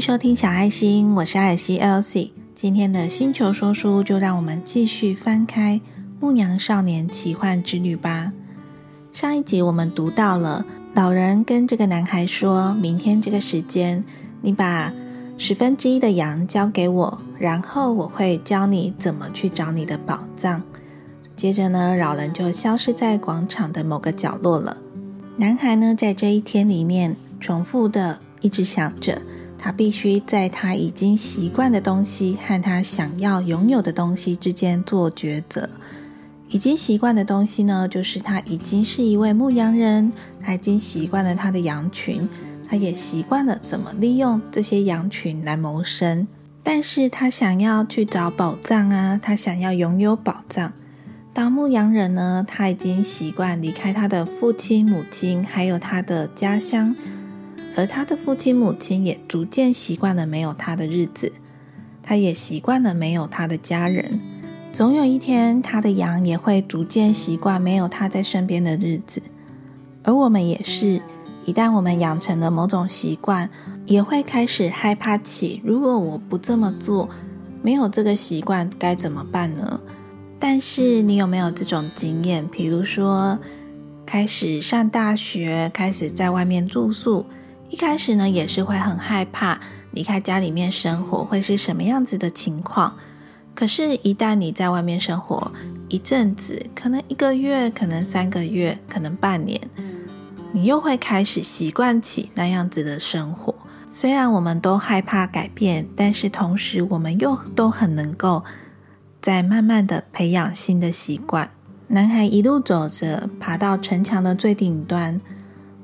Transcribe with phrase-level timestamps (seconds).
[0.00, 2.30] 收听小爱心，我是艾希 Elsie。
[2.54, 5.80] 今天的星球说书，就让我们继续翻开
[6.20, 8.32] 《牧羊少年奇幻之旅》吧。
[9.12, 14.04] 上一集我们读到了老人跟这个男孩说：“明天这个时间，
[14.42, 14.92] 你把
[15.38, 20.62] 十分之一的羊交给我，然后我会教你怎么去找你的宝藏。”
[21.34, 24.76] 接着呢，老人就消失在广场的某个角落了。
[25.36, 29.20] 男孩呢，在这一天里面重复的一直想着。
[29.58, 35.68] 他必须在他已经习惯的东西和他想要拥有的东西之间做抉择。
[36.48, 42.28] 已经习惯的东西呢，就是他已经是一位牧羊人，他已经习惯了他的羊群，
[42.68, 46.28] 他也习惯了怎么利用这些羊群来谋生。
[46.62, 50.72] 但是他想要去找宝藏啊，他想要拥有宝藏。
[51.32, 56.94] 当牧羊人呢，他已经习惯离开他的父亲、母亲，还有他的家乡。
[57.76, 61.30] 而他的父亲、母亲也逐渐习惯了没有他的日子，
[62.02, 64.18] 他也习惯了没有他的家人。
[64.72, 69.22] 总有一天，他的羊也会逐渐习惯没有他在身边的日子。
[70.02, 71.02] 而我们也是，
[71.44, 73.50] 一旦我们养成了某种习惯，
[73.84, 77.08] 也会开始害怕起：如果我不这么做，
[77.62, 79.78] 没有这个习惯该怎么办呢？
[80.38, 82.46] 但是，你有没有这种经验？
[82.48, 83.38] 比如说，
[84.06, 87.26] 开始上大学，开始在外面住宿。
[87.68, 89.60] 一开始呢，也是会很害怕
[89.90, 92.94] 离开家里面生活会是什么样子的情况。
[93.54, 95.50] 可是，一旦你在外面生活
[95.88, 99.60] 一阵子，可能一个月，可能三个月，可能半年，
[100.52, 103.54] 你又会开始习惯起那样子的生活。
[103.88, 108.44] 虽然我们都害怕改变，但是同时我们又都很能够
[109.22, 111.50] 在慢慢的培养新的习惯。
[111.88, 115.18] 男孩一路走着，爬到城墙的最顶端。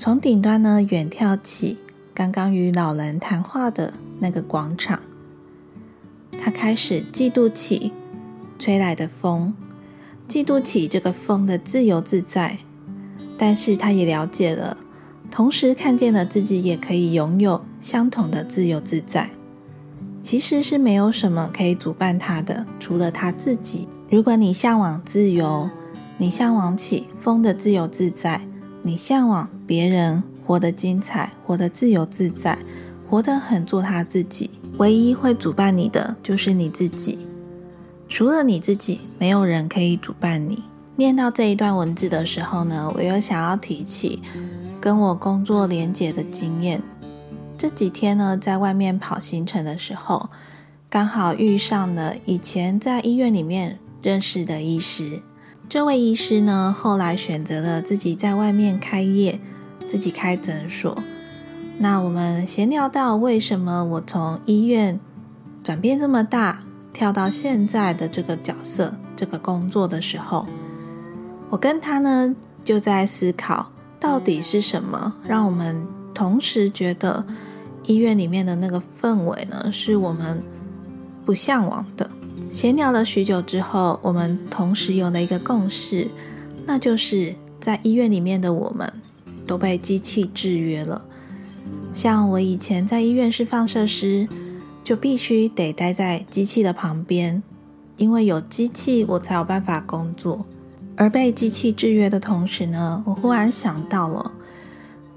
[0.00, 1.76] 从顶端呢远眺起
[2.14, 4.98] 刚刚与老人谈话的那个广场，
[6.42, 7.92] 他开始嫉妒起
[8.58, 9.52] 吹来的风，
[10.26, 12.56] 嫉妒起这个风的自由自在。
[13.36, 14.78] 但是他也了解了，
[15.30, 19.30] 同时看见了自己也可以拥有相同的自由自在。
[20.22, 23.86] 其实是没有什么可以阻绊他的，除了他自己。
[24.08, 25.68] 如果你向往自由，
[26.16, 28.40] 你向往起风的自由自在。
[28.82, 32.58] 你向往别人活得精彩，活得自由自在，
[33.08, 34.50] 活得很做他自己。
[34.78, 37.18] 唯一会主办你的就是你自己，
[38.08, 40.62] 除了你自己，没有人可以主办你。
[40.96, 44.22] 念到这一段文字的时候呢，我又想要提起
[44.80, 46.82] 跟我工作连结的经验。
[47.58, 50.30] 这几天呢，在外面跑行程的时候，
[50.88, 55.20] 刚好遇上了以前在医院里面认识的医师。
[55.70, 59.38] 这位医师呢，后来选择了自己在外面开业，
[59.78, 61.00] 自己开诊所。
[61.78, 64.98] 那我们闲聊到为什么我从医院
[65.62, 70.44] 转变这么大，跳到现在的这个角色、这个工作的时候，
[71.50, 73.70] 我跟他呢就在思考，
[74.00, 77.24] 到底是什么让我们同时觉得
[77.84, 80.42] 医院里面的那个氛围呢，是我们
[81.24, 82.10] 不向往的。
[82.48, 86.08] 闲聊了许久之后，我们同时有了一个共识，
[86.66, 88.92] 那就是在医院里面的我们
[89.46, 91.02] 都被机器制约了。
[91.92, 94.28] 像我以前在医院是放射师，
[94.84, 97.42] 就必须得待在机器的旁边，
[97.96, 100.44] 因为有机器我才有办法工作。
[100.96, 104.32] 而被机器制约的同时呢，我忽然想到了，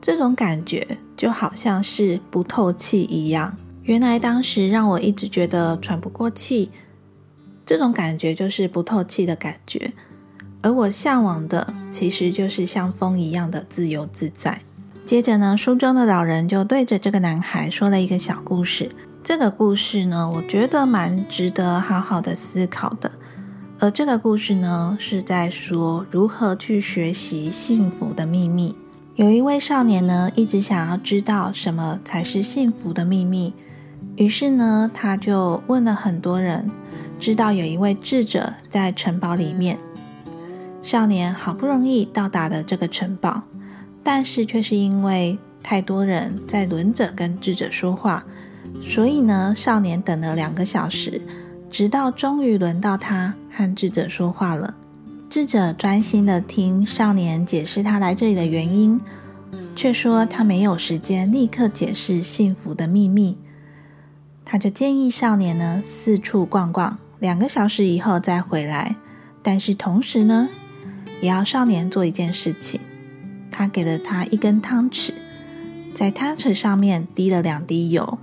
[0.00, 3.56] 这种感觉就好像是不透气一样。
[3.82, 6.70] 原来当时让我一直觉得喘不过气。
[7.66, 9.92] 这种感觉就是不透气的感觉，
[10.62, 14.60] 而我向往的其实就是像风一样的自由自在。
[15.04, 18.88] 接着呢，书中的老人就对着这个男孩说了一个小故事。
[19.24, 23.10] 这个故事呢，我觉得蛮值得好好的思考的。
[23.80, 28.76] 而这个故事呢，是在说如何去学习幸福的秘密。
[29.16, 33.52] 有一位少年呢，一直想要知道什么才是幸福的秘密，
[34.16, 36.70] 于是呢，他就问了很多人。
[37.18, 39.78] 知道有一位智者在城堡里面，
[40.82, 43.42] 少年好不容易到达了这个城堡，
[44.02, 48.22] 但是却是因为太多人在轮着跟智者说话，
[48.82, 51.22] 所以呢，少年等了两个小时，
[51.70, 54.74] 直到终于轮到他和智者说话了。
[55.30, 59.00] 智者专心的听少年解释他来这里的原因，
[59.74, 63.38] 却说他没有时间立刻解释幸福的秘密，
[64.46, 66.96] 他就建议少年呢四处逛逛。
[67.18, 68.94] 两个小时以后再回来，
[69.42, 70.48] 但是同时呢，
[71.20, 72.80] 也要少年做一件事情。
[73.50, 75.12] 他给了他一根汤匙，
[75.94, 78.18] 在汤匙上面滴了两滴油，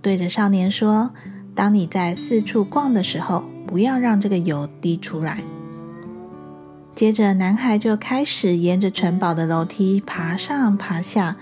[0.00, 1.10] 对着少年说
[1.54, 5.42] ：“当你在四处逛的时候，不要让这个油滴出来。”
[6.94, 11.36] 接着，男孩就开始沿着城堡的楼梯爬上爬下，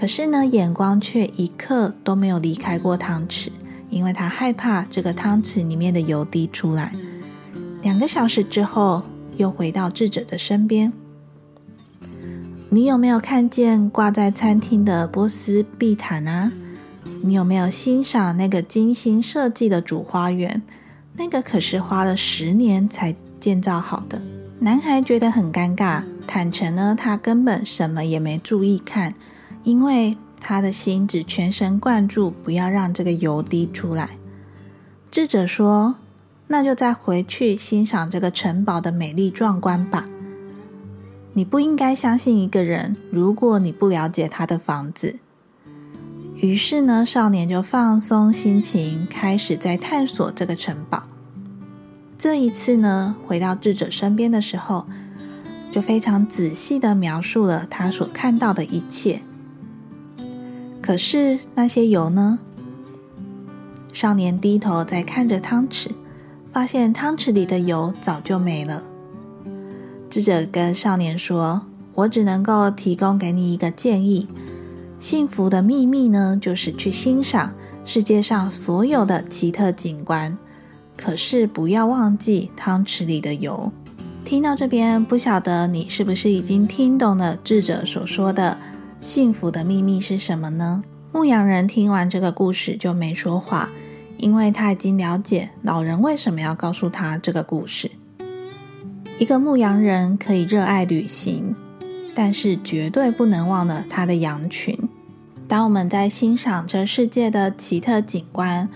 [0.00, 3.50] 可是呢，眼光却一刻都没有离开过汤匙，
[3.90, 6.90] 因为他害怕这个汤匙里面的油滴出来。
[7.82, 9.02] 两个小时之后，
[9.36, 10.90] 又回到智者的身边。
[12.70, 16.50] 你有没有看见挂在餐厅的波斯地毯啊？
[17.22, 20.62] 你有没有欣赏那个精心设计的主花园？
[21.12, 24.22] 那个可是花了十年才建造好的。
[24.60, 29.14] 男孩觉得很尴尬，坦诚呢，他根本什么也没注意看，
[29.70, 34.10] 因为他的心只全神贯注，不要让这个油滴出来。
[35.12, 35.94] 智者说
[36.48, 40.08] ：“那就再回去欣赏这个城堡的美丽壮观吧。
[41.34, 45.20] 你不应该相信一个人，如果你不了解他的房子。”
[46.34, 51.04] 于是呢，少年就放松心情，开始在探索这个城堡。
[52.18, 54.88] 这一次呢，回到智者身边的时候，
[55.70, 59.22] 就非常仔细的描述了他所看到的一切。
[60.90, 62.40] 可是那些油呢？
[63.92, 65.86] 少年低头在看着汤匙，
[66.52, 68.82] 发现汤匙里的油早就没了。
[70.10, 71.62] 智者跟少年说
[71.94, 74.26] ：“我只能够提供给你一个建议，
[74.98, 77.54] 幸福的秘密呢，就是去欣赏
[77.84, 80.36] 世界上所有的奇特景观。”
[80.98, 83.70] 可是不要忘记汤匙里的油。
[84.24, 88.58] 听到这边，不晓得你是不是已经听懂了智者所说的
[89.00, 90.84] 幸福的秘密是什么呢？
[91.12, 93.68] 牧羊人听完这个故事就没说话，
[94.18, 97.90] 因为他已经了解老人为什么要告诉他这个故事。
[99.18, 101.54] 一个牧羊人可以热爱旅行，
[102.14, 104.78] 但是绝对不能忘了他的羊群。
[105.48, 108.68] 当我们在欣赏这世界的奇特景观。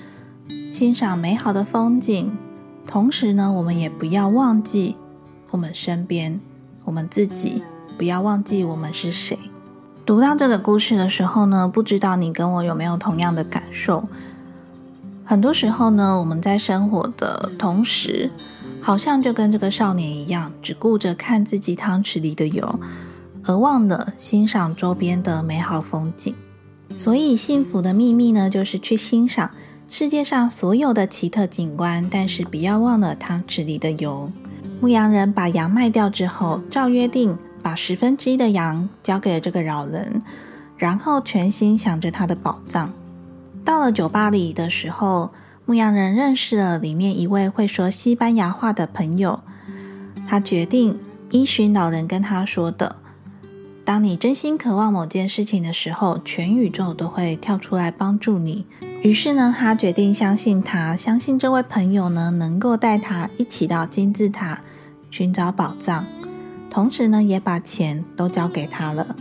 [0.73, 2.37] 欣赏美好的风景，
[2.85, 4.97] 同时呢，我们也不要忘记
[5.53, 6.41] 我们身边
[6.85, 7.62] 我们自己，
[7.97, 9.38] 不要忘记我们是谁。
[10.06, 14.06] 读到这个故事的时候呢，不知道你跟我有没有同样的感受？
[15.25, 18.31] 很多时候呢，我们在生活的同时，
[18.83, 22.79] 好像就跟这个少年一样，只顾着看自己汤匙里的油，
[23.45, 26.35] 而忘了欣赏周边的美好风景。
[26.95, 29.51] 所以，幸福的秘密呢，就是去欣赏。
[29.89, 34.31] 世界上所有的奇特景观，但是不要忘了汤匙里的油。
[34.81, 40.21] 牧羊人把羊卖掉之后，照约定把十分之一的羊交给了这个老人，
[40.77, 42.93] 然后全心想着他的宝藏。
[43.65, 45.33] 到了酒吧里的时候，
[45.65, 49.41] 牧羊人认识了里面一位会说西班牙话的朋友，
[50.29, 50.99] 他决定
[51.31, 52.97] 依循老人跟他说的。
[53.83, 58.67] 当你真心渴望某件事情的时候，全宇宙都会跳出来帮助你。
[59.03, 64.61] 于是呢，他决定相信他，相信这位朋友呢能够带他一起到金字塔
[65.11, 66.05] 寻找宝藏，
[66.75, 69.15] 同时呢也把钱都交给他了。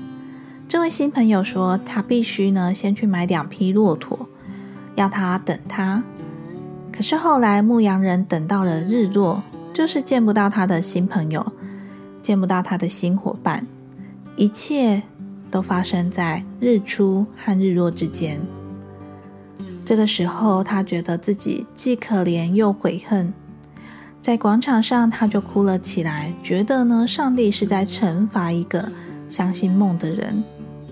[0.67, 4.27] 这位新朋友说，他必须呢先去买两匹骆驼，
[4.95, 6.03] 要他等他。
[6.91, 11.45] 可是后来牧羊人等到了日落，就是见不到他的新朋友，
[12.23, 13.63] 见不到他的新伙伴。
[14.35, 14.99] 一切
[15.51, 18.41] 都发生在日出和日落之间。
[19.85, 23.31] 这个时候，他觉得自己既可怜又悔恨。
[24.23, 28.89] 在广场上，他就哭了起来，觉得呢，上帝是在惩罚一个
[29.27, 30.41] 相信梦的人。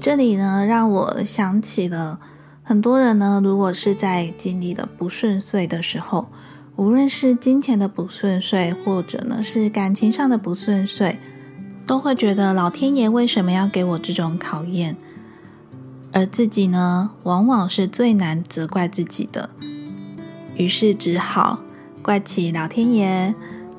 [0.01, 2.19] 这里呢，让我想起了
[2.61, 6.27] 很多人呢，如果是在经历了不顺遂的时候，
[6.75, 11.17] 无论是金钱的不顺遂，或者呢是感情上的不顺遂。
[11.88, 14.97] 都会觉得老天爷为什么要给我这种考验？
[16.11, 19.50] 而自己呢，往往是最难责怪自己的，
[20.57, 21.59] 于是只好
[22.01, 23.34] 怪起老天爷，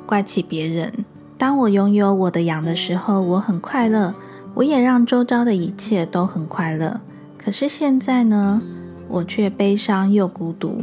[0.07, 0.93] 怪起别人。
[1.37, 4.15] 当我拥有我的羊的时候，我很快乐，
[4.55, 7.01] 我也让周遭的一切都很快乐。
[7.37, 8.63] 可是现在呢，
[9.09, 10.79] 我却悲伤又孤独，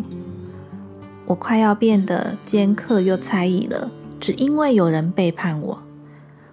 [1.25, 5.79] 我快要变得尖刻又猜疑了，只因为有人背叛我。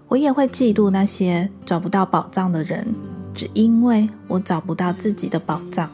[0.07, 2.95] 我也会嫉妒那些找不到宝藏的人，
[3.35, 5.91] 只因为我找不到自己的宝藏，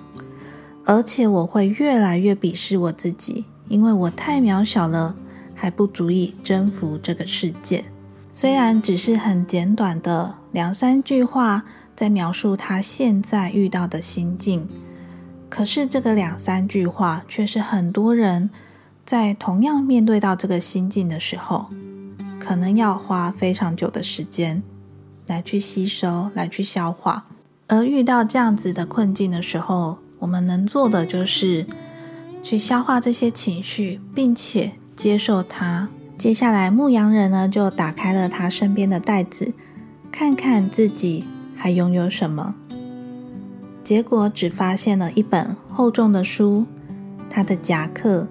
[0.85, 5.17] 而且我会越来越鄙视我自己，因为我太渺小了，
[5.55, 7.83] 还不足以征服这个世界。
[8.31, 11.65] 虽然只是很简短的两三句话，
[11.97, 14.69] 在描述他现在遇到的心境，
[15.49, 18.51] 可是这个两三句话却是很多人
[19.07, 21.67] 在同样面对到这个心境的时候。
[22.39, 24.63] 可能要花非常久的时间
[25.29, 27.25] 来去吸收、来去消化，
[27.69, 31.65] 而遇到这样子的困境的时候，我们能做的就是
[32.43, 35.89] 去消化这些情绪，并且接受它。
[36.19, 39.53] 接下来，牧羊人呢就打开了他身边的袋子，
[40.11, 41.25] 看看自己
[41.57, 42.55] 还拥有什么。
[43.83, 46.67] 结果只发现了一本厚重的书，
[47.29, 48.29] 他的夹克，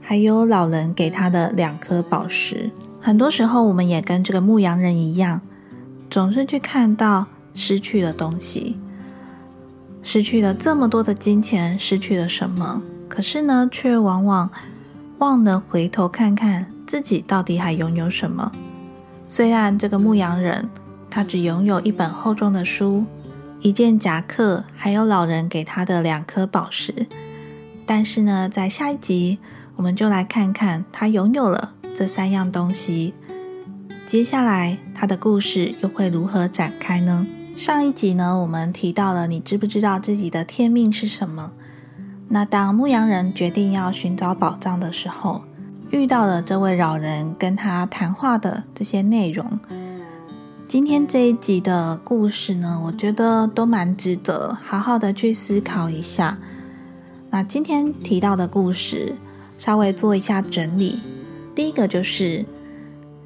[0.00, 2.70] 还有老人给他的两颗宝石。
[3.00, 5.40] 很多时候，我们也跟这个牧羊人一样，
[6.08, 8.78] 总是去看到失去的东西，
[10.02, 12.80] 失去了这么多的金钱，失去了什么？
[13.08, 14.50] 可是呢，却往往
[15.18, 18.50] 忘了回头看看自己到底还拥有什么。
[19.28, 20.68] 虽然这个牧羊人
[21.10, 23.04] 他只拥有一本厚重的书、
[23.60, 27.06] 一件夹克，还有老人给他的两颗宝石，
[27.86, 29.38] 但是呢，在下一集
[29.76, 31.72] 我们就来看看他拥有了。
[31.96, 33.14] 这三样东西，
[34.04, 37.24] 接下来他的故事又会如何展开呢？
[37.56, 41.52] 上一集呢，我们提到了，你知不知道自己的天命是什么？
[42.34, 45.40] 那当牧羊人决定要寻找宝藏的时候，
[45.92, 49.46] 遇到了这位老人跟他谈话的这些内容。
[50.66, 56.36] 今天这一集的故事呢，我觉得都蛮值得好好的去思考一下。
[57.30, 59.14] 那今天提到的故事，
[59.56, 60.98] 稍微做一下整理。
[61.54, 62.44] 第一个就是，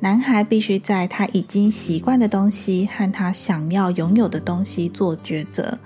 [0.01, 5.79] 男孩必须在他已经习惯的东西和他想要拥有的东西做抉择，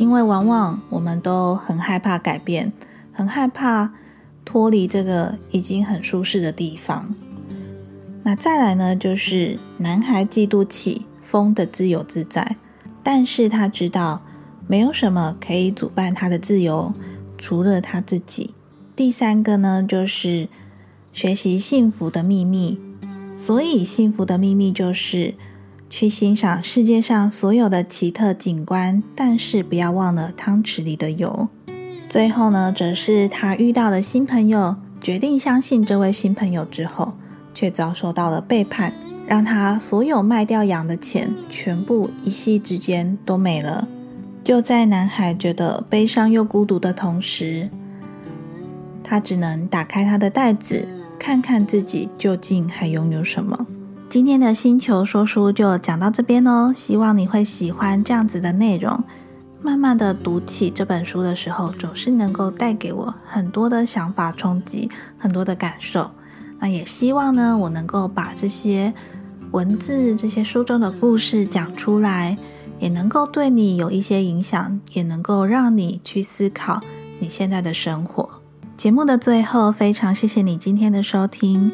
[0.00, 2.72] 因为往往我们都很害怕改变，
[3.12, 3.92] 很害怕
[4.46, 7.14] 脱离这个已经很舒适的地方。
[8.22, 12.56] 那再来呢，就是男孩嫉妒起风的自由自在，
[13.02, 14.22] 但是他知道
[14.66, 16.94] 没有什么可以阻绊他的自由，
[17.36, 18.54] 除了他自己。
[18.96, 20.48] 第三个呢，就是。
[21.12, 22.78] 学习幸福的秘密，
[23.34, 25.34] 所以幸福的秘密就是
[25.90, 31.48] 去欣赏世界上所有的奇特景观，但是不要忘了汤匙里的油。
[32.08, 37.14] 最后呢，则是他遇到了新朋友，决定相信这位新朋友之后，
[37.52, 38.92] 却遭受到了背叛，
[39.26, 43.88] 让他所有卖掉羊的钱全部一夕之间都没了。
[44.44, 47.68] 就在男孩觉得悲伤又孤独的同时，
[49.02, 50.86] 他只能打开他的袋子。
[51.18, 53.66] 看看自己究竟还拥有什么。
[54.10, 59.04] 今天的星球说书就讲到这边哦，希望你会喜欢这样子的内容。
[59.62, 66.10] 慢慢的读起这本书的时候，总是能够带给我很多的想法冲击，很多的感受。
[66.58, 68.92] 那也希望呢，我能够把这些
[69.52, 72.36] 文字、这些书中的故事讲出来，
[72.80, 76.80] 也能够对你有一些影响，也能够让你去思考
[77.20, 78.28] 你现在的生活。
[78.76, 81.70] 节目的最后，非常谢谢你今天的收听，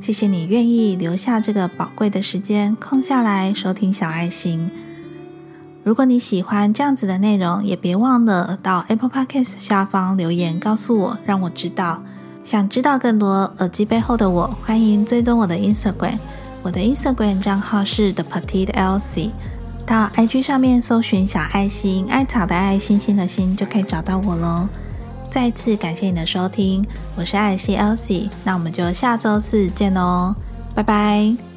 [0.00, 4.70] 谢谢你愿意留下这个宝贵的时间空下来收听小爱心。
[5.84, 12.02] 如果你喜欢这样子的内容，也别忘了到 Apple Podcast 下方留言告诉我，让我知道。
[12.44, 16.16] 想知道更多耳机背后的我，欢迎追踪我的 Instagram，
[16.62, 19.30] 我的 Instagram 账号是 The Petite Elsie，
[19.84, 24.66] 到 IG 上面搜寻小爱心，爱草的爱，星星的心，就可以找到我喽。
[25.30, 26.84] 再次感谢你的收听，
[27.16, 30.34] 我是艾希 Elsie，那我们就下周四见喽，
[30.74, 31.47] 拜拜。